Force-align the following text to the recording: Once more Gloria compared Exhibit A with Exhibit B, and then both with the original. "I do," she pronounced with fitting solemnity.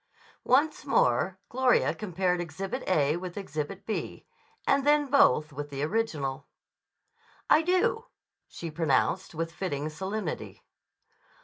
Once 0.47 0.83
more 0.83 1.37
Gloria 1.47 1.93
compared 1.93 2.41
Exhibit 2.41 2.81
A 2.87 3.17
with 3.17 3.37
Exhibit 3.37 3.85
B, 3.85 4.25
and 4.65 4.83
then 4.83 5.05
both 5.05 5.53
with 5.53 5.69
the 5.69 5.83
original. 5.83 6.47
"I 7.51 7.61
do," 7.61 8.05
she 8.47 8.71
pronounced 8.71 9.35
with 9.35 9.51
fitting 9.53 9.89
solemnity. 9.89 10.65